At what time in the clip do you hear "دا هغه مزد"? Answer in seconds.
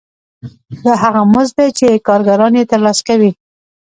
0.83-1.55